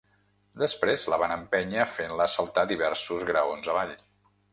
[0.59, 3.93] Després la van empènyer fent-la saltar diversos graons avall.